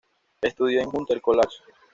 Estudió 0.41 0.79
en 0.81 0.87
la 0.87 0.91
Hunter 0.97 1.21
College. 1.21 1.57